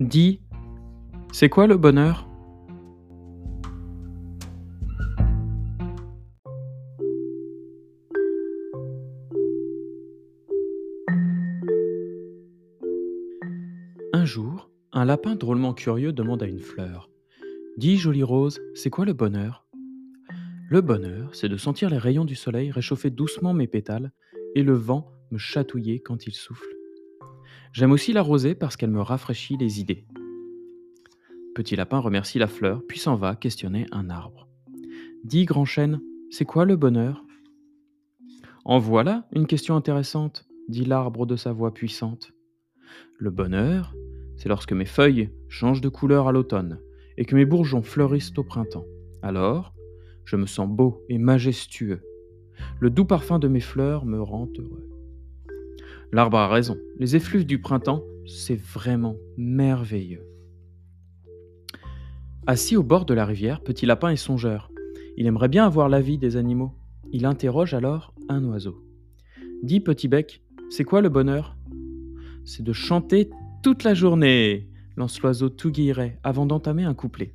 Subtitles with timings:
[0.00, 0.40] Dis,
[1.30, 2.26] c'est quoi le bonheur?
[14.14, 17.10] Un jour, un lapin drôlement curieux demande à une fleur.
[17.76, 19.66] Dis, jolie rose, c'est quoi le bonheur?
[20.70, 24.12] Le bonheur, c'est de sentir les rayons du soleil réchauffer doucement mes pétales
[24.54, 26.79] et le vent me chatouiller quand il souffle.
[27.72, 30.04] J'aime aussi la rosée parce qu'elle me rafraîchit les idées.
[31.54, 34.48] Petit lapin remercie la fleur, puis s'en va questionner un arbre.
[35.24, 37.24] Dis, grand chêne, c'est quoi le bonheur?
[38.64, 42.32] En voilà une question intéressante, dit l'arbre de sa voix puissante.
[43.18, 43.94] Le bonheur,
[44.36, 46.80] c'est lorsque mes feuilles changent de couleur à l'automne
[47.16, 48.86] et que mes bourgeons fleurissent au printemps.
[49.22, 49.74] Alors,
[50.24, 52.02] je me sens beau et majestueux.
[52.78, 54.88] Le doux parfum de mes fleurs me rend heureux.
[56.12, 56.76] L'arbre a raison.
[56.98, 60.26] Les effluves du printemps, c'est vraiment merveilleux.
[62.46, 64.72] Assis au bord de la rivière, Petit Lapin est songeur.
[65.16, 66.74] Il aimerait bien avoir l'avis des animaux.
[67.12, 68.82] Il interroge alors un oiseau.
[69.62, 71.56] Dis, Petit Bec, c'est quoi le bonheur?
[72.44, 73.30] C'est de chanter
[73.62, 77.34] toute la journée, lance l'oiseau tout guilleret avant d'entamer un couplet.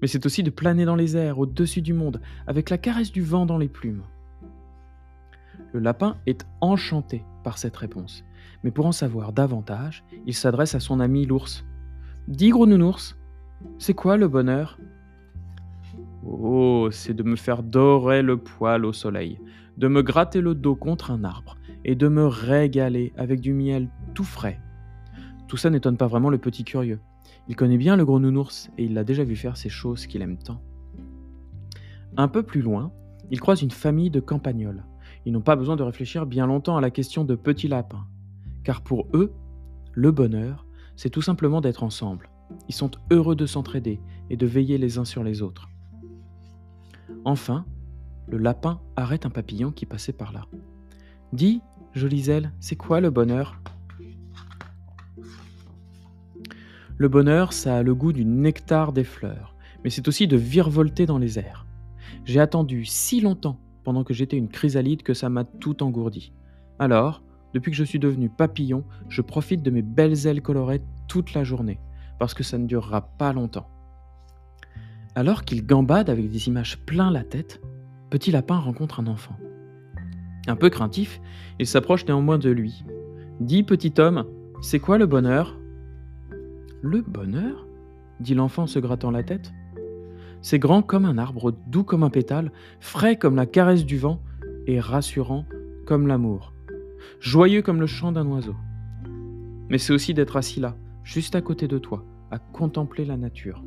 [0.00, 3.22] Mais c'est aussi de planer dans les airs, au-dessus du monde, avec la caresse du
[3.22, 4.02] vent dans les plumes.
[5.72, 8.24] Le lapin est enchanté par cette réponse.
[8.64, 11.64] Mais pour en savoir davantage, il s'adresse à son ami l'ours.
[12.28, 13.16] Dis, gros nounours,
[13.78, 14.78] c'est quoi le bonheur?
[16.26, 19.38] Oh, c'est de me faire dorer le poil au soleil,
[19.78, 23.88] de me gratter le dos contre un arbre et de me régaler avec du miel
[24.14, 24.60] tout frais.
[25.48, 27.00] Tout ça n'étonne pas vraiment le petit curieux.
[27.48, 30.22] Il connaît bien le gros nounours et il l'a déjà vu faire ces choses qu'il
[30.22, 30.60] aime tant.
[32.16, 32.92] Un peu plus loin,
[33.30, 34.84] il croise une famille de campagnols.
[35.24, 38.06] Ils n'ont pas besoin de réfléchir bien longtemps à la question de petits lapins,
[38.64, 39.32] car pour eux,
[39.92, 42.28] le bonheur, c'est tout simplement d'être ensemble.
[42.68, 45.68] Ils sont heureux de s'entraider et de veiller les uns sur les autres.
[47.24, 47.64] Enfin,
[48.28, 50.46] le lapin arrête un papillon qui passait par là.
[51.32, 51.60] Dis,
[51.94, 53.60] jolie aile, c'est quoi le bonheur?
[56.96, 61.06] Le bonheur, ça a le goût du nectar des fleurs, mais c'est aussi de virevolter
[61.06, 61.66] dans les airs.
[62.24, 66.32] J'ai attendu si longtemps pendant que j'étais une chrysalide que ça m'a tout engourdi.
[66.78, 67.22] Alors,
[67.54, 71.44] depuis que je suis devenu papillon, je profite de mes belles ailes colorées toute la
[71.44, 71.80] journée,
[72.18, 73.68] parce que ça ne durera pas longtemps.
[75.14, 77.60] Alors qu'il gambade avec des images plein la tête,
[78.10, 79.36] Petit Lapin rencontre un enfant.
[80.48, 81.20] Un peu craintif,
[81.60, 82.84] il s'approche néanmoins de lui.
[83.38, 84.24] Dis, petit homme,
[84.62, 85.56] c'est quoi le bonheur
[86.82, 87.66] Le bonheur?
[88.18, 89.52] dit l'enfant en se grattant la tête.
[90.42, 94.22] C'est grand comme un arbre, doux comme un pétale, frais comme la caresse du vent
[94.66, 95.44] et rassurant
[95.86, 96.54] comme l'amour,
[97.20, 98.56] joyeux comme le chant d'un oiseau.
[99.68, 103.62] Mais c'est aussi d'être assis là, juste à côté de toi, à contempler la nature.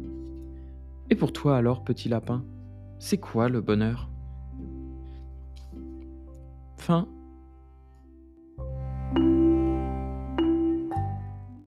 [1.10, 2.44] Et pour toi alors, petit lapin,
[2.98, 4.10] c'est quoi le bonheur?
[6.78, 7.08] Fin